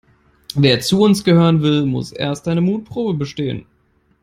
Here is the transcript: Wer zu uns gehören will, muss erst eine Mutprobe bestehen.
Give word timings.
Wer 0.55 0.79
zu 0.79 0.99
uns 1.03 1.23
gehören 1.23 1.61
will, 1.61 1.85
muss 1.85 2.11
erst 2.11 2.47
eine 2.47 2.61
Mutprobe 2.61 3.13
bestehen. 3.19 3.67